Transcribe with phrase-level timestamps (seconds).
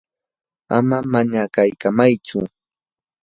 [0.77, 2.39] ama manakamaychu.